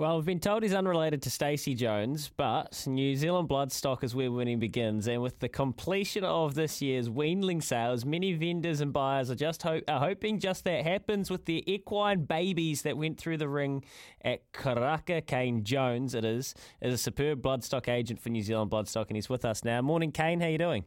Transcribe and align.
Well, 0.00 0.14
we've 0.14 0.26
been 0.26 0.38
told 0.38 0.62
he's 0.62 0.74
unrelated 0.74 1.22
to 1.22 1.30
Stacey 1.30 1.74
Jones, 1.74 2.30
but 2.36 2.84
New 2.86 3.16
Zealand 3.16 3.48
bloodstock 3.48 4.04
is 4.04 4.14
where 4.14 4.30
winning 4.30 4.60
begins. 4.60 5.08
And 5.08 5.20
with 5.20 5.40
the 5.40 5.48
completion 5.48 6.22
of 6.22 6.54
this 6.54 6.80
year's 6.80 7.08
weanling 7.08 7.60
sales, 7.60 8.04
many 8.04 8.32
vendors 8.34 8.80
and 8.80 8.92
buyers 8.92 9.28
are 9.28 9.34
just 9.34 9.64
ho- 9.64 9.80
are 9.88 9.98
hoping 9.98 10.38
just 10.38 10.62
that 10.66 10.84
happens 10.84 11.32
with 11.32 11.46
the 11.46 11.64
equine 11.66 12.26
babies 12.26 12.82
that 12.82 12.96
went 12.96 13.18
through 13.18 13.38
the 13.38 13.48
ring 13.48 13.84
at 14.22 14.52
Karaka. 14.52 15.26
Kane 15.26 15.64
Jones, 15.64 16.14
it 16.14 16.24
is, 16.24 16.54
is 16.80 16.94
a 16.94 16.98
superb 16.98 17.42
bloodstock 17.42 17.88
agent 17.88 18.20
for 18.20 18.28
New 18.28 18.42
Zealand 18.42 18.70
Bloodstock, 18.70 19.08
and 19.08 19.16
he's 19.16 19.28
with 19.28 19.44
us 19.44 19.64
now. 19.64 19.82
Morning, 19.82 20.12
Kane. 20.12 20.38
How 20.38 20.46
you 20.46 20.58
doing? 20.58 20.84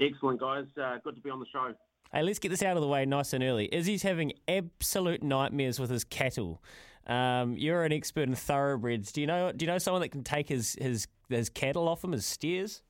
Excellent, 0.00 0.40
guys. 0.40 0.64
Uh, 0.76 0.96
good 1.04 1.14
to 1.14 1.20
be 1.22 1.30
on 1.30 1.38
the 1.38 1.46
show. 1.52 1.72
Hey, 2.12 2.22
let's 2.22 2.40
get 2.40 2.48
this 2.48 2.62
out 2.64 2.76
of 2.76 2.82
the 2.82 2.88
way 2.88 3.06
nice 3.06 3.32
and 3.32 3.44
early. 3.44 3.68
Izzy's 3.72 4.02
having 4.02 4.32
absolute 4.48 5.22
nightmares 5.22 5.78
with 5.78 5.90
his 5.90 6.02
cattle. 6.02 6.60
Um, 7.06 7.56
you're 7.56 7.84
an 7.84 7.92
expert 7.92 8.28
in 8.28 8.34
thoroughbreds. 8.34 9.12
Do 9.12 9.20
you 9.20 9.26
know? 9.26 9.52
Do 9.52 9.64
you 9.64 9.70
know 9.70 9.78
someone 9.78 10.00
that 10.02 10.10
can 10.10 10.24
take 10.24 10.48
his 10.48 10.76
his 10.80 11.06
his 11.28 11.48
cattle 11.48 11.88
off 11.88 12.02
him, 12.02 12.12
his 12.12 12.26
steers? 12.26 12.82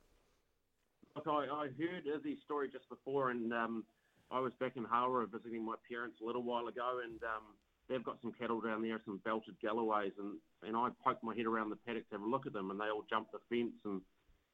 I, 1.15 1.29
I 1.29 1.67
heard 1.79 2.03
Izzy's 2.05 2.39
story 2.43 2.69
just 2.71 2.87
before, 2.89 3.29
and 3.29 3.53
um, 3.53 3.83
I 4.31 4.39
was 4.39 4.53
back 4.59 4.73
in 4.75 4.85
Hawera 4.85 5.31
visiting 5.31 5.65
my 5.65 5.75
parents 5.89 6.17
a 6.21 6.25
little 6.25 6.43
while 6.43 6.67
ago, 6.67 6.99
and 7.03 7.21
um, 7.23 7.43
they've 7.87 8.03
got 8.03 8.17
some 8.21 8.33
cattle 8.33 8.59
down 8.59 8.81
there, 8.81 8.99
some 9.05 9.21
belted 9.23 9.55
Galloways, 9.61 10.11
and, 10.19 10.37
and 10.63 10.75
I 10.75 10.89
poked 11.03 11.23
my 11.23 11.35
head 11.35 11.45
around 11.45 11.69
the 11.69 11.77
paddock 11.77 12.09
to 12.09 12.15
have 12.15 12.21
a 12.21 12.29
look 12.29 12.45
at 12.45 12.53
them, 12.53 12.71
and 12.71 12.79
they 12.79 12.85
all 12.85 13.05
jumped 13.09 13.31
the 13.31 13.39
fence, 13.49 13.75
and 13.85 14.01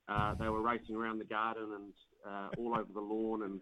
uh, 0.08 0.36
they 0.36 0.50
were 0.50 0.62
racing 0.62 0.96
around 0.96 1.20
the 1.20 1.26
garden 1.26 1.70
and 1.74 1.94
uh, 2.28 2.50
all 2.58 2.74
over 2.78 2.92
the 2.94 3.02
lawn, 3.02 3.44
and 3.44 3.60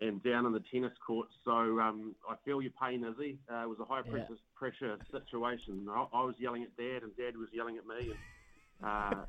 and 0.00 0.22
down 0.22 0.46
in 0.46 0.52
the 0.52 0.62
tennis 0.72 0.92
court. 1.04 1.28
So 1.44 1.52
um, 1.52 2.14
I 2.28 2.34
feel 2.44 2.60
your 2.60 2.72
pain, 2.80 3.04
Izzy. 3.04 3.38
Uh, 3.50 3.62
it 3.62 3.68
was 3.68 3.78
a 3.80 3.84
high 3.84 4.02
pressure, 4.02 4.26
yeah. 4.30 4.36
pressure 4.54 4.98
situation. 5.10 5.86
I, 5.90 6.06
I, 6.12 6.24
was 6.24 6.34
yelling 6.38 6.62
at 6.62 6.76
Dad, 6.76 7.02
and 7.02 7.16
Dad 7.16 7.36
was 7.36 7.48
yelling 7.52 7.78
at 7.78 7.86
me. 7.86 8.12
And, 8.82 8.88
uh, 8.88 9.24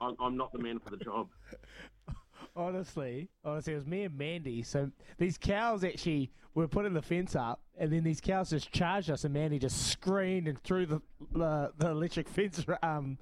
I'm, 0.00 0.16
I'm 0.20 0.36
not 0.36 0.52
the 0.52 0.58
man 0.58 0.78
for 0.78 0.90
the 0.90 0.96
job. 0.96 1.28
Honestly, 2.56 3.28
honestly, 3.44 3.74
it 3.74 3.76
was 3.76 3.86
me 3.86 4.02
and 4.02 4.18
Mandy. 4.18 4.62
So 4.62 4.90
these 5.18 5.38
cows 5.38 5.84
actually 5.84 6.32
were 6.54 6.66
putting 6.66 6.94
the 6.94 7.02
fence 7.02 7.36
up, 7.36 7.60
and 7.78 7.92
then 7.92 8.02
these 8.02 8.20
cows 8.20 8.50
just 8.50 8.72
charged 8.72 9.08
us, 9.08 9.22
and 9.22 9.32
Mandy 9.32 9.60
just 9.60 9.86
screamed 9.88 10.48
and 10.48 10.60
threw 10.64 10.84
the 10.84 11.00
the, 11.32 11.72
the 11.78 11.90
electric 11.90 12.28
fence 12.28 12.64
um, 12.82 13.18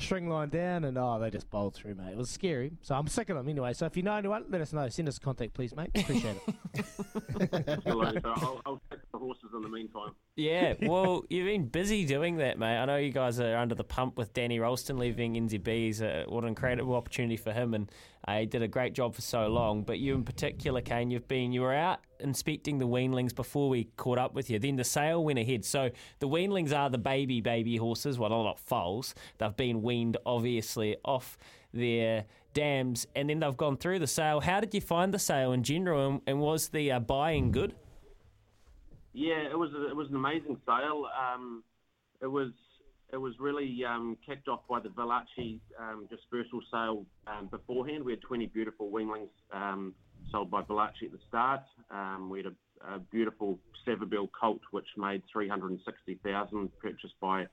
string 0.00 0.28
line 0.28 0.48
down, 0.48 0.84
and 0.84 0.96
oh, 0.98 1.18
they 1.20 1.30
just 1.30 1.48
bowled 1.50 1.74
through, 1.74 1.94
mate. 1.94 2.12
It 2.12 2.16
was 2.16 2.30
scary. 2.30 2.72
So 2.82 2.94
I'm 2.94 3.06
sick 3.06 3.28
of 3.28 3.36
them 3.36 3.48
anyway. 3.48 3.72
So 3.72 3.86
if 3.86 3.96
you 3.96 4.02
know 4.02 4.14
anyone, 4.14 4.44
let 4.48 4.60
us 4.60 4.72
know. 4.72 4.88
Send 4.88 5.08
us 5.08 5.16
a 5.18 5.20
contact, 5.20 5.54
please, 5.54 5.74
mate. 5.74 5.90
Appreciate 5.94 6.36
it. 6.74 7.80
I'll, 7.86 8.60
I'll 8.66 8.80
take 8.90 9.00
the 9.12 9.18
horses 9.18 9.50
in 9.54 9.62
the 9.62 9.68
meantime. 9.68 10.12
Yeah, 10.50 10.72
well, 10.80 11.24
you've 11.28 11.46
been 11.46 11.66
busy 11.66 12.06
doing 12.06 12.38
that, 12.38 12.58
mate. 12.58 12.78
I 12.78 12.86
know 12.86 12.96
you 12.96 13.12
guys 13.12 13.38
are 13.40 13.56
under 13.56 13.74
the 13.74 13.84
pump 13.84 14.16
with 14.16 14.32
Danny 14.32 14.58
Ralston 14.58 14.96
leaving 14.96 15.34
NZB. 15.34 16.00
a, 16.00 16.24
what 16.28 16.44
an 16.44 16.48
incredible 16.48 16.94
opportunity 16.94 17.36
for 17.36 17.52
him, 17.52 17.74
and 17.74 17.92
uh, 18.26 18.38
he 18.38 18.46
did 18.46 18.62
a 18.62 18.68
great 18.68 18.94
job 18.94 19.14
for 19.14 19.20
so 19.20 19.48
long. 19.48 19.82
But 19.82 19.98
you, 19.98 20.14
in 20.14 20.24
particular, 20.24 20.80
Kane, 20.80 21.10
you've 21.10 21.28
been 21.28 21.52
you 21.52 21.60
were 21.60 21.74
out 21.74 22.00
inspecting 22.20 22.78
the 22.78 22.86
weanlings 22.86 23.34
before 23.34 23.68
we 23.68 23.84
caught 23.98 24.16
up 24.16 24.34
with 24.34 24.48
you. 24.48 24.58
Then 24.58 24.76
the 24.76 24.84
sale 24.84 25.22
went 25.22 25.38
ahead. 25.38 25.62
So 25.62 25.90
the 26.20 26.28
weanlings 26.28 26.74
are 26.74 26.88
the 26.88 26.98
baby 26.98 27.42
baby 27.42 27.76
horses. 27.76 28.18
Well, 28.18 28.30
not 28.30 28.58
foals. 28.58 29.14
They've 29.36 29.56
been 29.56 29.82
weaned, 29.82 30.16
obviously, 30.24 30.96
off 31.04 31.36
their 31.74 32.24
dams, 32.54 33.06
and 33.14 33.28
then 33.28 33.40
they've 33.40 33.56
gone 33.58 33.76
through 33.76 33.98
the 33.98 34.06
sale. 34.06 34.40
How 34.40 34.60
did 34.60 34.72
you 34.72 34.80
find 34.80 35.12
the 35.12 35.18
sale 35.18 35.52
in 35.52 35.62
general, 35.62 36.08
and, 36.08 36.20
and 36.26 36.40
was 36.40 36.68
the 36.68 36.92
uh, 36.92 37.00
buying 37.00 37.52
good? 37.52 37.74
Yeah, 39.12 39.42
it 39.50 39.58
was 39.58 39.70
it 39.74 39.94
was 39.94 40.08
an 40.08 40.16
amazing 40.16 40.56
sale. 40.66 41.06
Um, 41.18 41.62
it 42.22 42.26
was 42.26 42.52
it 43.12 43.16
was 43.16 43.34
really 43.40 43.82
um, 43.84 44.16
kicked 44.24 44.48
off 44.48 44.60
by 44.68 44.80
the 44.80 44.88
Valachi 44.88 45.58
um, 45.78 46.06
dispersal 46.08 46.60
sale 46.70 47.04
um, 47.26 47.48
beforehand. 47.48 48.04
We 48.04 48.12
had 48.12 48.20
20 48.22 48.46
beautiful 48.46 48.90
weanlings 48.90 49.30
um, 49.52 49.94
sold 50.30 50.50
by 50.50 50.62
Valachi 50.62 51.06
at 51.06 51.12
the 51.12 51.18
start. 51.28 51.62
Um, 51.90 52.28
we 52.30 52.38
had 52.38 52.46
a, 52.46 52.94
a, 52.94 52.98
beautiful 52.98 53.58
Savabeel 53.86 54.28
colt 54.38 54.60
which 54.70 54.86
made 54.96 55.22
360,000 55.32 56.70
purchased 56.78 57.14
by 57.20 57.46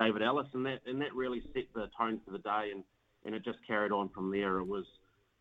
David 0.00 0.22
Ellis, 0.22 0.48
and 0.54 0.66
that 0.66 0.80
and 0.86 1.00
that 1.00 1.14
really 1.14 1.42
set 1.54 1.64
the 1.74 1.88
tone 1.96 2.20
for 2.24 2.32
the 2.32 2.38
day, 2.38 2.70
and, 2.72 2.82
and 3.24 3.34
it 3.34 3.44
just 3.44 3.58
carried 3.66 3.92
on 3.92 4.08
from 4.08 4.30
there. 4.30 4.58
It 4.58 4.66
was 4.66 4.84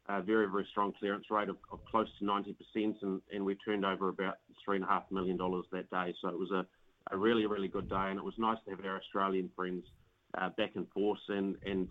a 0.07 0.21
very, 0.21 0.47
very 0.47 0.67
strong 0.71 0.93
clearance 0.97 1.25
rate 1.29 1.49
of, 1.49 1.57
close 1.89 2.07
to 2.19 2.25
90%, 2.25 2.55
and, 3.01 3.21
and 3.33 3.45
we 3.45 3.55
turned 3.55 3.85
over 3.85 4.09
about 4.09 4.35
$3.5 4.67 5.03
million 5.11 5.38
that 5.71 5.89
day. 5.89 6.13
So 6.21 6.29
it 6.29 6.38
was 6.38 6.51
a, 6.51 6.66
a 7.11 7.17
really, 7.17 7.45
really 7.45 7.67
good 7.67 7.89
day, 7.89 8.07
and 8.09 8.19
it 8.19 8.23
was 8.23 8.35
nice 8.38 8.57
to 8.65 8.71
have 8.71 8.85
our 8.85 8.97
Australian 8.97 9.49
friends 9.55 9.83
uh, 10.38 10.49
back 10.57 10.71
in 10.75 10.85
force, 10.94 11.21
and, 11.29 11.55
and 11.65 11.88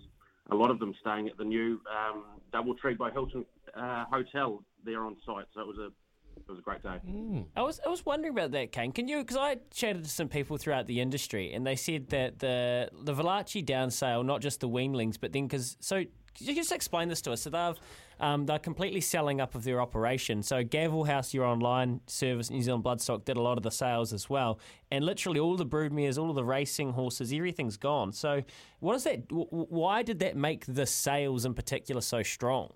a 0.50 0.54
lot 0.54 0.70
of 0.70 0.78
them 0.78 0.94
staying 1.00 1.28
at 1.28 1.36
the 1.38 1.44
new 1.44 1.80
um, 1.90 2.24
Doubletree 2.52 2.96
by 2.96 3.10
Hilton 3.10 3.44
uh, 3.76 4.04
hotel 4.10 4.62
there 4.84 5.04
on 5.04 5.16
site. 5.26 5.46
So 5.54 5.60
it 5.60 5.66
was 5.66 5.78
a 5.78 5.90
it 6.36 6.48
was 6.48 6.58
a 6.58 6.62
great 6.62 6.82
day. 6.82 7.00
Mm. 7.08 7.46
I 7.56 7.62
was 7.62 7.80
I 7.86 7.88
was 7.88 8.04
wondering 8.04 8.32
about 8.32 8.50
that, 8.52 8.72
Kane. 8.72 8.92
Can 8.92 9.08
you? 9.08 9.18
Because 9.18 9.36
I 9.36 9.56
chatted 9.72 10.04
to 10.04 10.10
some 10.10 10.28
people 10.28 10.56
throughout 10.56 10.86
the 10.86 11.00
industry, 11.00 11.52
and 11.52 11.66
they 11.66 11.76
said 11.76 12.08
that 12.08 12.40
the 12.40 12.90
the 12.92 13.14
Valachi 13.14 13.64
down 13.64 13.90
sale, 13.90 14.22
not 14.24 14.40
just 14.40 14.60
the 14.60 14.68
weanlings, 14.68 15.18
but 15.18 15.32
then 15.32 15.46
because 15.46 15.76
so 15.80 16.04
could 16.36 16.48
you 16.48 16.54
just 16.54 16.72
explain 16.72 17.08
this 17.08 17.22
to 17.22 17.32
us? 17.32 17.42
So 17.42 17.50
they've 17.50 17.78
um, 18.20 18.46
they're 18.46 18.58
completely 18.58 19.00
selling 19.00 19.40
up 19.40 19.54
of 19.54 19.64
their 19.64 19.80
operation. 19.80 20.42
So 20.42 20.62
Gavel 20.62 21.04
House, 21.04 21.34
your 21.34 21.44
online 21.44 22.00
service, 22.06 22.50
New 22.50 22.62
Zealand 22.62 22.84
Bloodstock, 22.84 23.24
did 23.24 23.36
a 23.36 23.42
lot 23.42 23.56
of 23.56 23.62
the 23.64 23.70
sales 23.70 24.12
as 24.12 24.30
well, 24.30 24.60
and 24.90 25.04
literally 25.04 25.40
all 25.40 25.56
the 25.56 25.66
broodmares, 25.66 26.18
all 26.18 26.30
of 26.30 26.36
the 26.36 26.44
racing 26.44 26.92
horses, 26.92 27.32
everything's 27.32 27.76
gone. 27.76 28.12
So 28.12 28.42
what 28.80 28.94
is 28.96 29.04
that? 29.04 29.24
Why 29.30 30.02
did 30.02 30.20
that 30.20 30.36
make 30.36 30.66
the 30.66 30.86
sales 30.86 31.44
in 31.44 31.54
particular 31.54 32.00
so 32.00 32.22
strong? 32.22 32.72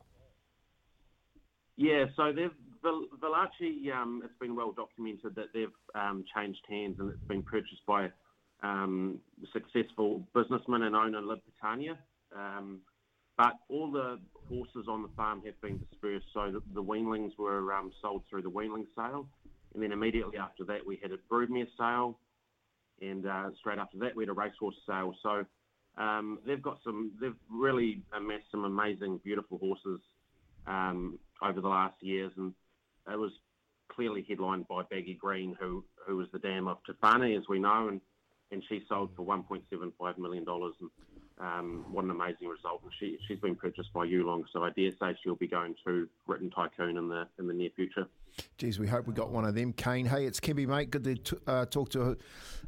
Yeah, 1.77 2.07
so 2.17 2.33
they've 2.33 2.51
Valachi, 2.85 3.93
um, 3.93 4.23
it's 4.25 4.39
been 4.41 4.55
well 4.55 4.73
documented 4.73 5.35
that 5.35 5.47
they've 5.53 5.69
um, 5.95 6.25
changed 6.35 6.61
hands 6.69 6.97
and 6.99 7.11
it's 7.11 7.25
been 7.29 7.43
purchased 7.43 7.85
by 7.87 8.09
um, 8.63 9.19
successful 9.53 10.27
businessman 10.35 10.83
and 10.83 10.97
owner 10.97 11.21
Lib 11.21 11.41
Petagna. 11.63 11.97
Um, 12.37 12.81
but 13.39 13.55
all 13.69 13.91
the 13.91 14.19
horses 14.49 14.87
on 14.89 15.03
the 15.03 15.09
farm 15.17 15.43
have 15.47 15.59
been 15.61 15.79
dispersed, 15.79 16.27
so 16.35 16.51
the, 16.51 16.61
the 16.75 16.83
weanlings 16.83 17.31
were 17.39 17.73
um, 17.73 17.93
sold 18.03 18.25
through 18.29 18.43
the 18.43 18.51
weanling 18.51 18.85
sale. 18.97 19.29
And 19.75 19.83
then 19.83 19.93
immediately 19.93 20.39
after 20.39 20.65
that, 20.65 20.85
we 20.85 20.99
had 21.01 21.13
a 21.13 21.19
broodmare 21.33 21.69
sale. 21.79 22.19
And 23.01 23.27
uh, 23.27 23.51
straight 23.61 23.79
after 23.79 23.97
that, 23.99 24.17
we 24.17 24.25
had 24.25 24.31
a 24.31 24.33
racehorse 24.33 24.75
sale. 24.89 25.15
So 25.23 25.45
um, 25.97 26.41
they've 26.45 26.61
got 26.61 26.79
some, 26.83 27.13
they've 27.21 27.37
really 27.49 28.03
amassed 28.13 28.51
some 28.51 28.65
amazing, 28.65 29.21
beautiful 29.23 29.59
horses 29.59 30.01
um, 30.67 31.19
over 31.41 31.61
the 31.61 31.69
last 31.69 31.95
years. 32.01 32.33
And 32.37 32.53
it 33.09 33.17
was 33.17 33.31
clearly 33.89 34.27
headlined 34.29 34.67
by 34.67 34.83
Baggy 34.91 35.15
Green, 35.15 35.57
who, 35.61 35.85
who 36.05 36.17
was 36.17 36.27
the 36.33 36.41
dam 36.41 36.67
of 36.67 36.79
Tofane, 36.89 37.39
as 37.39 37.45
we 37.49 37.61
know. 37.61 37.87
And, 37.87 38.01
and 38.51 38.65
she 38.69 38.83
sold 38.89 39.11
for 39.15 39.25
$1.75 39.25 40.19
million. 40.19 40.45
And 40.49 40.91
um, 41.41 41.85
what 41.91 42.05
an 42.05 42.11
amazing 42.11 42.49
result! 42.49 42.81
And 42.83 42.93
she 42.99 43.19
she's 43.27 43.39
been 43.39 43.57
purchased 43.57 43.93
by 43.93 44.07
Yulong, 44.07 44.45
so 44.53 44.65
I 44.65 44.71
dare 44.71 44.91
say 45.01 45.17
she'll 45.23 45.37
be 45.37 45.49
going 45.49 45.75
to 45.87 46.09
Written 46.27 46.51
Tycoon 46.51 46.97
in 46.97 47.09
the 47.09 47.27
in 47.39 47.47
the 47.47 47.55
near 47.55 47.71
future. 47.77 48.07
Geez, 48.57 48.79
we 48.79 48.87
hope 48.87 49.07
we 49.07 49.15
got 49.15 49.31
one 49.31 49.45
of 49.45 49.55
them, 49.55 49.73
Kane. 49.73 50.07
Hey, 50.07 50.25
it's 50.25 50.41
Kempy, 50.41 50.67
mate. 50.67 50.91
Good 50.91 51.05
to 51.05 51.15
t- 51.17 51.37
uh, 51.47 51.67
talk 51.67 51.89
to 51.91 52.17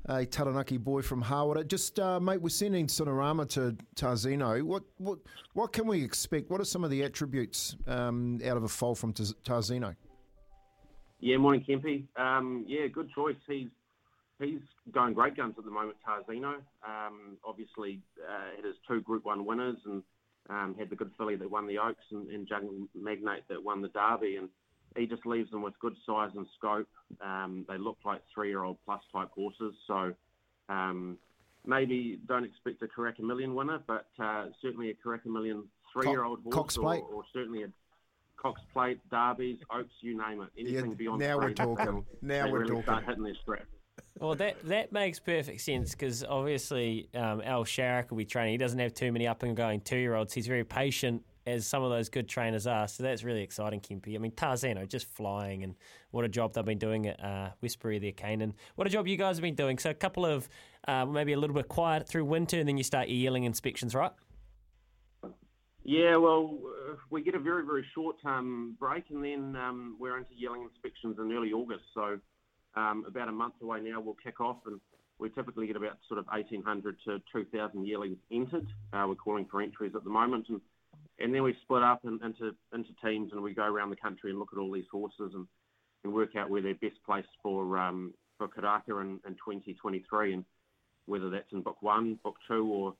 a, 0.09 0.13
a 0.13 0.27
Taranaki 0.27 0.79
boy 0.79 1.03
from 1.03 1.23
Hawera. 1.23 1.67
Just, 1.67 2.01
uh, 2.01 2.19
mate, 2.19 2.41
we're 2.41 2.49
sending 2.49 2.87
Sonorama 2.87 3.49
to 3.51 3.77
Tarzino. 3.95 4.63
What, 4.63 4.83
what, 4.99 5.19
what 5.55 5.73
can 5.73 5.87
we 5.87 6.03
expect? 6.03 6.51
What 6.51 6.61
are 6.61 6.65
some 6.65 6.83
of 6.83 6.91
the 6.91 7.03
attributes 7.05 7.77
um, 7.87 8.41
out 8.45 8.57
of 8.57 8.65
a 8.65 8.69
foal 8.69 8.95
from 8.95 9.13
Tarzino? 9.13 9.95
Yeah, 11.21 11.37
morning, 11.37 11.65
Kempy. 11.69 12.05
Um, 12.17 12.65
yeah, 12.67 12.87
good 12.87 13.11
choice. 13.15 13.37
He's 13.47 13.69
he's 14.41 14.61
going 14.93 15.15
great 15.15 15.37
guns 15.37 15.55
at 15.59 15.65
the 15.65 15.71
moment, 15.71 15.97
Tarzino. 16.07 16.55
Um, 16.87 17.37
obviously, 17.45 18.01
uh, 18.19 18.57
had 18.57 18.65
his 18.65 18.77
two 18.89 19.01
Group 19.01 19.25
1 19.25 19.45
winners 19.45 19.77
and 19.85 20.03
um, 20.49 20.75
had 20.79 20.91
the 20.91 20.97
good 20.97 21.11
filly 21.17 21.37
that 21.37 21.51
won 21.51 21.67
the 21.67 21.79
Oaks 21.79 22.05
and, 22.11 22.29
and 22.31 22.49
Jungle 22.49 22.89
Magnate 22.95 23.47
that 23.49 23.63
won 23.63 23.83
the 23.83 23.89
Derby. 23.89 24.37
And 24.37 24.49
he 24.97 25.07
just 25.07 25.25
leaves 25.27 25.51
them 25.51 25.63
with 25.63 25.79
good 25.81 25.95
size 26.07 26.31
and 26.35 26.47
scope. 26.59 26.89
Um, 27.21 27.65
they 27.69 27.79
look 27.79 27.99
like 28.05 28.23
three-year-old 28.35 28.79
plus 28.85 29.03
type 29.13 29.31
horses. 29.35 29.75
So 29.87 30.13
um, 30.69 31.19
maybe 31.67 32.19
don't 32.27 32.45
expect 32.45 32.83
a 32.83 32.87
Karaka 32.87 33.21
Million 33.21 33.55
winner, 33.55 33.81
but 33.87 34.07
uh, 34.19 34.47
certainly 34.63 34.91
a 34.91 34.95
Karaka 34.95 35.27
Million 35.27 35.65
three-year-old 35.93 36.43
horse, 36.43 36.55
Cox 36.55 36.77
or, 36.77 36.83
Plate. 36.83 37.05
or 37.13 37.23
certainly 37.33 37.65
a 37.65 37.69
Cox 38.37 38.61
Plate, 38.73 39.01
Derbies, 39.11 39.59
Oaks, 39.71 39.93
you 40.01 40.17
name 40.17 40.41
it. 40.41 40.49
Anything 40.59 40.91
Yeah, 40.91 40.97
beyond 40.97 41.21
now 41.21 41.37
we're 41.37 41.47
three, 41.49 41.55
talking. 41.55 42.05
Now 42.23 42.47
they 42.47 42.53
we're 42.53 42.61
really 42.65 42.83
start 42.83 43.05
hitting 43.05 43.23
their 43.23 43.35
strap. 43.43 43.67
Well, 44.19 44.35
that 44.35 44.62
that 44.69 44.93
makes 44.93 45.19
perfect 45.19 45.61
sense 45.61 45.93
because 45.93 46.25
obviously 46.25 47.08
um, 47.14 47.41
Al 47.43 47.64
Sharrock 47.64 48.11
will 48.11 48.19
be 48.19 48.25
training. 48.25 48.52
He 48.52 48.58
doesn't 48.58 48.79
have 48.79 48.94
too 48.94 49.12
many 49.12 49.26
up 49.26 49.43
and 49.43 49.56
going 49.56 49.81
two 49.81 49.97
year 49.97 50.14
olds. 50.14 50.35
He's 50.35 50.47
very 50.47 50.64
patient, 50.64 51.23
as 51.47 51.67
some 51.67 51.82
of 51.82 51.91
those 51.91 52.08
good 52.08 52.29
trainers 52.29 52.67
are. 52.67 52.87
So 52.88 53.02
that's 53.02 53.25
really 53.25 53.43
exciting, 53.43 53.81
Kempy. 53.81 54.14
I 54.14 54.19
mean, 54.19 54.32
Tarzino 54.32 54.88
just 54.88 55.12
flying, 55.12 55.62
and 55.62 55.75
what 56.11 56.25
a 56.25 56.29
job 56.29 56.55
they've 56.55 56.64
been 56.64 56.79
doing 56.79 57.06
at 57.06 57.23
uh, 57.23 57.50
Westbury 57.62 57.99
there, 57.99 58.12
Kane. 58.12 58.55
What 58.76 58.87
a 58.87 58.91
job 58.91 59.06
you 59.06 59.17
guys 59.17 59.37
have 59.37 59.43
been 59.43 59.55
doing. 59.55 59.79
So 59.79 59.91
a 59.91 59.94
couple 59.94 60.26
of 60.26 60.49
uh, 60.87 61.06
maybe 61.06 61.32
a 61.32 61.38
little 61.38 61.56
bit 61.56 61.69
quiet 61.69 62.08
through 62.08 62.25
winter, 62.25 62.58
and 62.58 62.69
then 62.69 62.76
you 62.76 62.85
start 62.85 63.08
your 63.08 63.17
yearling 63.17 63.44
inspections, 63.44 63.94
right? 63.94 64.12
Yeah, 65.82 66.17
well, 66.17 66.58
we 67.08 67.23
get 67.23 67.35
a 67.35 67.38
very, 67.38 67.64
very 67.64 67.85
short 67.94 68.17
um, 68.25 68.76
break, 68.79 69.05
and 69.11 69.25
then 69.25 69.56
um, 69.56 69.97
we're 69.99 70.19
into 70.19 70.35
yearling 70.37 70.62
inspections 70.62 71.17
in 71.19 71.32
early 71.32 71.52
August. 71.52 71.85
So, 71.94 72.19
um, 72.77 73.05
about 73.07 73.29
a 73.29 73.33
month 73.33 73.55
away 73.63 73.81
now, 73.81 74.01
we'll 74.01 74.17
kick 74.23 74.41
off, 74.41 74.59
and 74.67 74.81
we 75.19 75.29
typically 75.31 75.67
get 75.67 75.77
about 75.77 75.99
sort 76.09 76.19
of 76.19 76.27
1,800 76.27 76.97
to 77.05 77.21
2,000 77.33 77.87
yearlings 77.87 78.19
entered. 78.33 78.67
Uh, 78.93 79.05
we're 79.09 79.15
calling 79.15 79.47
for 79.51 79.61
entries 79.61 79.93
at 79.95 80.05
the 80.05 80.11
moment, 80.11 80.47
and 80.49 80.61
and 81.19 81.35
then 81.35 81.43
we 81.43 81.55
split 81.63 81.83
up 81.83 82.01
in, 82.05 82.19
into 82.25 82.55
into 82.75 82.91
teams, 83.05 83.33
and 83.33 83.43
we 83.43 83.53
go 83.53 83.65
around 83.65 83.91
the 83.91 83.97
country 83.97 84.31
and 84.31 84.39
look 84.39 84.51
at 84.53 84.59
all 84.59 84.73
these 84.73 84.89
horses 84.91 85.33
and, 85.35 85.47
and 86.05 86.13
work 86.13 86.35
out 86.35 86.49
where 86.49 86.63
they're 86.63 86.75
best 86.75 86.97
placed 87.05 87.29
for 87.43 87.79
um, 87.79 88.15
for 88.39 88.49
Karaka 88.49 89.01
in, 89.03 89.21
in 89.27 89.35
2023, 89.35 90.35
and 90.35 90.45
whether 91.07 91.29
that's 91.29 91.53
in 91.53 91.61
book 91.61 91.83
one, 91.83 92.19
book 92.25 92.37
two, 92.49 92.67
or 92.67 92.95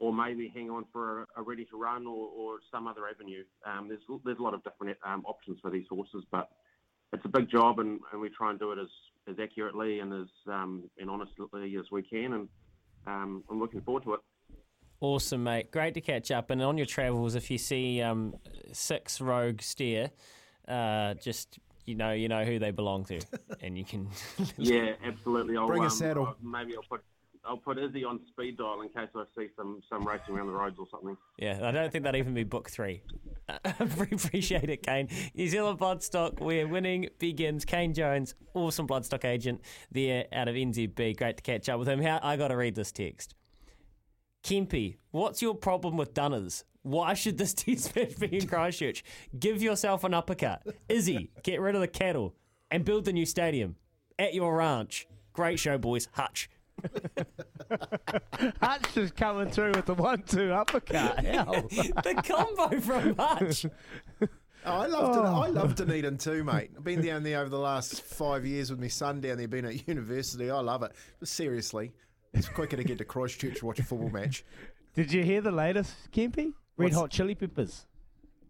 or 0.00 0.12
maybe 0.12 0.52
hang 0.54 0.70
on 0.70 0.84
for 0.92 1.22
a, 1.22 1.26
a 1.36 1.42
ready 1.42 1.64
to 1.64 1.78
run 1.78 2.06
or, 2.06 2.28
or 2.28 2.58
some 2.70 2.86
other 2.86 3.08
avenue. 3.08 3.44
Um, 3.64 3.88
there's 3.88 4.00
there's 4.24 4.38
a 4.38 4.42
lot 4.42 4.54
of 4.54 4.62
different 4.62 4.98
um, 5.06 5.24
options 5.24 5.58
for 5.62 5.70
these 5.70 5.86
horses, 5.88 6.24
but 6.30 6.50
it's 7.14 7.24
a 7.24 7.28
big 7.28 7.48
job, 7.48 7.78
and, 7.78 8.00
and 8.12 8.20
we 8.20 8.28
try 8.28 8.50
and 8.50 8.58
do 8.58 8.72
it 8.72 8.78
as, 8.78 8.88
as 9.28 9.36
accurately 9.40 10.00
and 10.00 10.12
as 10.12 10.28
um, 10.52 10.90
and 10.98 11.08
honestly 11.08 11.46
as 11.78 11.90
we 11.90 12.02
can, 12.02 12.34
and 12.34 12.48
um, 13.06 13.44
I'm 13.50 13.60
looking 13.60 13.80
forward 13.80 14.02
to 14.04 14.14
it. 14.14 14.20
Awesome, 15.00 15.44
mate. 15.44 15.70
Great 15.70 15.94
to 15.94 16.00
catch 16.00 16.30
up. 16.30 16.50
And 16.50 16.62
on 16.62 16.76
your 16.76 16.86
travels, 16.86 17.34
if 17.34 17.50
you 17.50 17.58
see 17.58 18.00
um, 18.00 18.34
six 18.72 19.20
rogue 19.20 19.60
steer, 19.60 20.10
uh, 20.66 21.14
just 21.14 21.58
you 21.86 21.94
know 21.94 22.12
you 22.12 22.28
know 22.28 22.44
who 22.44 22.58
they 22.58 22.70
belong 22.70 23.04
to, 23.06 23.20
and 23.60 23.78
you 23.78 23.84
can. 23.84 24.08
Yeah, 24.58 24.92
absolutely. 25.04 25.56
I'll, 25.56 25.66
Bring 25.66 25.82
a 25.82 25.86
um, 25.86 25.90
saddle. 25.90 26.26
I'll- 26.26 26.36
maybe 26.42 26.74
I'll 26.76 26.82
put 26.82 27.02
I'll 27.46 27.56
put 27.56 27.78
Izzy 27.78 28.04
on 28.04 28.20
speed 28.28 28.56
dial 28.58 28.80
in 28.80 28.88
case 28.88 29.08
I 29.14 29.24
see 29.36 29.48
some 29.56 29.82
some 29.88 30.06
racing 30.06 30.34
around 30.34 30.46
the 30.46 30.52
roads 30.52 30.76
or 30.78 30.86
something. 30.90 31.16
Yeah, 31.38 31.60
I 31.62 31.70
don't 31.70 31.92
think 31.92 32.04
that'd 32.04 32.18
even 32.18 32.34
be 32.34 32.44
book 32.44 32.70
three. 32.70 33.02
Appreciate 33.78 34.70
it, 34.70 34.82
Kane. 34.82 35.08
New 35.34 35.48
Zealand 35.48 35.78
Bloodstock, 35.78 36.40
where 36.40 36.66
winning 36.66 37.08
begins. 37.18 37.64
Kane 37.64 37.92
Jones, 37.92 38.34
awesome 38.54 38.86
Bloodstock 38.86 39.24
agent 39.24 39.60
there 39.92 40.26
out 40.32 40.48
of 40.48 40.54
NZB. 40.54 41.16
Great 41.16 41.36
to 41.36 41.42
catch 41.42 41.68
up 41.68 41.78
with 41.78 41.88
him. 41.88 42.00
How 42.02 42.20
I 42.22 42.36
got 42.36 42.48
to 42.48 42.56
read 42.56 42.74
this 42.74 42.92
text. 42.92 43.34
Kempy, 44.42 44.96
what's 45.10 45.40
your 45.40 45.54
problem 45.54 45.96
with 45.96 46.14
Dunners? 46.14 46.64
Why 46.82 47.14
should 47.14 47.38
this 47.38 47.54
test 47.54 47.96
match 47.96 48.18
be 48.18 48.36
in 48.36 48.46
Christchurch? 48.46 49.02
Give 49.38 49.62
yourself 49.62 50.04
an 50.04 50.14
uppercut. 50.14 50.62
Izzy, 50.88 51.30
get 51.42 51.60
rid 51.60 51.74
of 51.74 51.80
the 51.80 51.88
cattle 51.88 52.34
and 52.70 52.84
build 52.84 53.04
the 53.06 53.12
new 53.12 53.26
stadium 53.26 53.76
at 54.18 54.34
your 54.34 54.56
ranch. 54.56 55.06
Great 55.32 55.58
show, 55.58 55.78
boys. 55.78 56.08
Hutch. 56.12 56.48
Hutch 58.60 58.94
just 58.94 59.16
coming 59.16 59.50
through 59.50 59.72
with 59.72 59.86
the 59.86 59.94
one-two 59.94 60.52
uppercut. 60.52 61.18
Hell. 61.24 61.66
the 61.70 62.22
combo 62.26 62.80
from 62.80 63.16
Hutch. 63.16 63.66
Oh, 64.66 64.78
I 64.80 64.86
love 64.86 65.14
Dun- 65.14 65.26
I 65.26 65.48
oh. 65.48 65.50
love 65.50 65.74
Dunedin 65.74 66.16
too, 66.16 66.42
mate. 66.42 66.70
I've 66.74 66.84
been 66.84 67.04
down 67.04 67.22
there 67.22 67.40
over 67.40 67.50
the 67.50 67.58
last 67.58 68.00
five 68.00 68.46
years 68.46 68.70
with 68.70 68.80
my 68.80 68.88
son 68.88 69.20
down 69.20 69.36
there, 69.36 69.46
been 69.46 69.66
at 69.66 69.86
university. 69.86 70.50
I 70.50 70.58
love 70.60 70.82
it. 70.82 70.92
But 71.20 71.28
seriously, 71.28 71.92
it's 72.32 72.48
quicker 72.48 72.78
to 72.78 72.82
get 72.82 72.96
to 72.96 73.04
Christchurch 73.04 73.58
to 73.58 73.66
watch 73.66 73.78
a 73.80 73.82
football 73.82 74.08
match. 74.08 74.42
Did 74.94 75.12
you 75.12 75.22
hear 75.22 75.42
the 75.42 75.50
latest, 75.50 75.92
Kempy? 76.12 76.54
Red 76.78 76.84
What's- 76.86 76.96
Hot 76.96 77.10
Chili 77.10 77.34
Peppers. 77.34 77.84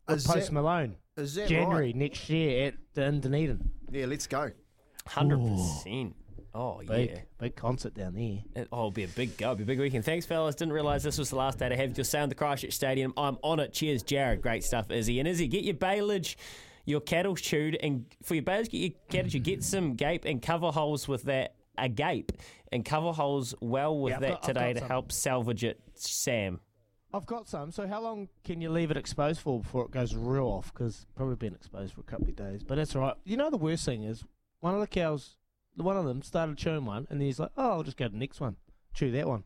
With 0.06 0.19
Is 0.19 0.27
Post 0.29 0.47
that- 0.47 0.53
Malone. 0.53 0.94
Is 1.17 1.35
that 1.35 1.49
January 1.49 1.87
right? 1.87 1.97
next 1.97 2.31
year 2.31 2.69
at 2.69 3.03
in 3.03 3.19
Dunedin. 3.20 3.70
Yeah, 3.91 4.06
let's 4.06 4.29
go. 4.29 4.53
Hundred 5.09 5.41
percent. 5.41 6.15
Oh 6.55 6.81
Big, 6.87 7.11
yeah. 7.11 7.19
big 7.39 7.57
concert 7.57 7.95
down 7.95 8.15
there. 8.15 8.39
It, 8.63 8.69
oh, 8.73 8.77
it'll 8.79 8.91
be 8.93 9.05
a 9.05 9.09
big 9.09 9.37
go. 9.37 9.47
It'll 9.47 9.57
be 9.57 9.63
a 9.65 9.67
big 9.67 9.81
weekend. 9.81 10.05
Thanks, 10.05 10.25
fellas. 10.27 10.55
Didn't 10.55 10.73
realise 10.73 11.03
this 11.03 11.19
was 11.19 11.31
the 11.31 11.37
last 11.37 11.59
day 11.59 11.69
to 11.69 11.77
have 11.77 11.97
your 11.97 12.05
sound 12.05 12.31
the 12.31 12.35
Christchurch 12.37 12.73
Stadium. 12.73 13.13
I'm 13.17 13.39
on 13.43 13.59
it. 13.61 13.73
Cheers, 13.73 14.03
Jared. 14.03 14.41
Great 14.43 14.63
stuff, 14.65 14.91
Izzy. 14.91 15.19
And 15.19 15.27
Izzy, 15.29 15.49
get 15.49 15.65
your 15.65 15.75
bailage, 15.75 16.37
your 16.85 17.01
cattle 17.01 17.35
chewed, 17.35 17.77
and 17.83 18.07
for 18.23 18.35
your 18.35 18.43
bailage, 18.45 18.71
get 18.71 18.79
your 18.79 18.91
cattle 19.09 19.31
chewed. 19.31 19.43
Get 19.45 19.65
some 19.65 19.95
gape 19.95 20.25
and 20.25 20.41
cover 20.41 20.71
holes 20.71 21.09
with 21.09 21.25
that 21.25 21.55
a 21.77 21.89
gape 21.89 22.31
and 22.71 22.85
cover 22.85 23.13
holes 23.13 23.53
well 23.61 23.99
with 23.99 24.13
Yeah, 24.13 24.19
that 24.21 24.31
got- 24.31 24.43
today 24.45 24.73
to 24.75 24.79
some. 24.79 24.89
help 24.89 25.11
salvage 25.13 25.65
it, 25.65 25.81
Sam. 25.95 26.61
I've 27.13 27.27
got 27.27 27.49
some. 27.49 27.71
So 27.73 27.87
how 27.89 28.01
long 28.01 28.29
can 28.45 28.61
you 28.61 28.71
leave 28.71 28.91
it 28.91 28.97
exposed 28.97 29.41
for 29.41 29.61
before 29.61 29.85
it 29.85 29.91
goes 29.93 30.15
real 30.15 30.47
off? 30.47 30.73
Because 30.73 31.07
probably 31.17 31.37
been 31.37 31.55
exposed 31.55 31.95
for 31.95 32.01
a 32.01 32.05
couple 32.05 32.29
of 32.29 32.35
days. 32.37 32.63
But 32.65 32.75
that's 32.77 32.95
all 32.97 33.03
right. 33.03 33.15
You 33.25 33.37
know 33.37 33.51
the 33.51 33.57
worst 33.57 33.85
thing 33.85 34.03
is 34.03 34.25
one 34.61 34.75
of 34.75 34.81
the 34.81 34.87
cows, 34.89 35.37
one 35.76 35.97
of 35.97 36.05
them 36.05 36.23
started 36.23 36.56
chewing 36.56 36.85
one, 36.85 37.06
and 37.11 37.21
then 37.21 37.26
he's 37.26 37.38
like, 37.38 37.50
"Oh, 37.56 37.71
I'll 37.71 37.82
just 37.82 37.97
go 37.97 38.06
to 38.06 38.12
the 38.12 38.19
next 38.19 38.41
one, 38.41 38.56
chew 38.94 39.11
that 39.12 39.29
one." 39.29 39.44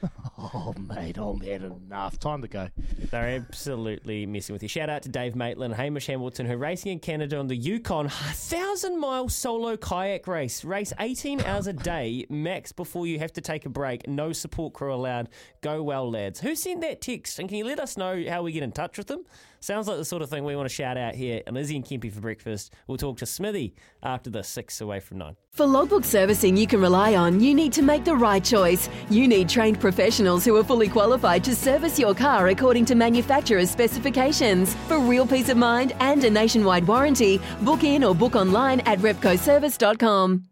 oh, 0.38 0.74
mate, 0.78 1.18
oh, 1.18 1.30
I'm 1.30 1.40
had 1.40 1.62
enough. 1.62 2.18
Time 2.18 2.42
to 2.42 2.48
go. 2.48 2.68
They're 3.10 3.36
absolutely 3.36 4.26
messing 4.26 4.52
with 4.52 4.62
you. 4.62 4.68
Shout 4.68 4.88
out 4.88 5.02
to 5.02 5.08
Dave 5.08 5.34
Maitland, 5.34 5.74
Hamish 5.74 6.06
Hamilton, 6.06 6.46
who 6.46 6.54
are 6.54 6.58
racing 6.58 6.92
in 6.92 7.00
Canada 7.00 7.36
on 7.38 7.48
the 7.48 7.56
Yukon, 7.56 8.08
thousand 8.08 9.00
mile 9.00 9.28
solo 9.28 9.76
kayak 9.76 10.26
race. 10.26 10.64
Race 10.64 10.92
18 11.00 11.40
hours 11.42 11.66
a 11.66 11.72
day, 11.72 12.26
max 12.30 12.72
before 12.72 13.06
you 13.06 13.18
have 13.18 13.32
to 13.32 13.40
take 13.40 13.66
a 13.66 13.68
break. 13.68 14.06
No 14.06 14.32
support 14.32 14.72
crew 14.72 14.94
allowed. 14.94 15.28
Go 15.62 15.82
well, 15.82 16.10
lads. 16.10 16.40
Who 16.40 16.54
sent 16.54 16.80
that 16.82 17.00
text? 17.00 17.38
And 17.38 17.48
can 17.48 17.58
you 17.58 17.64
let 17.64 17.80
us 17.80 17.96
know 17.96 18.24
how 18.28 18.42
we 18.42 18.52
get 18.52 18.62
in 18.62 18.72
touch 18.72 18.98
with 18.98 19.08
them? 19.08 19.24
Sounds 19.60 19.88
like 19.88 19.96
the 19.96 20.04
sort 20.04 20.22
of 20.22 20.30
thing 20.30 20.44
we 20.44 20.54
want 20.56 20.68
to 20.68 20.74
shout 20.74 20.96
out 20.96 21.14
here 21.14 21.42
on 21.46 21.56
Izzy 21.56 21.76
and 21.76 21.84
Kempy 21.84 22.12
for 22.12 22.20
breakfast. 22.20 22.72
We'll 22.86 22.98
talk 22.98 23.18
to 23.18 23.26
Smithy 23.26 23.74
after 24.02 24.30
the 24.30 24.42
six 24.42 24.80
away 24.80 25.00
from 25.00 25.18
nine. 25.18 25.36
For 25.52 25.66
logbook 25.66 26.04
servicing 26.04 26.56
you 26.56 26.66
can 26.66 26.80
rely 26.80 27.16
on, 27.16 27.40
you 27.40 27.54
need 27.54 27.72
to 27.72 27.82
make 27.82 28.04
the 28.04 28.14
right 28.14 28.44
choice. 28.44 28.88
You 29.10 29.26
need 29.26 29.48
trained 29.48 29.80
professionals 29.80 30.44
who 30.44 30.56
are 30.56 30.64
fully 30.64 30.88
qualified 30.88 31.42
to 31.44 31.54
service 31.54 31.98
your 31.98 32.14
car 32.14 32.48
according 32.48 32.84
to 32.86 32.94
manufacturer's 32.94 33.70
specifications. 33.70 34.74
For 34.86 34.98
real 34.98 35.26
peace 35.26 35.48
of 35.48 35.56
mind 35.56 35.92
and 36.00 36.22
a 36.24 36.30
nationwide 36.30 36.86
warranty, 36.86 37.40
book 37.62 37.82
in 37.84 38.04
or 38.04 38.14
book 38.14 38.36
online 38.36 38.80
at 38.80 38.98
repcoservice.com. 39.00 40.44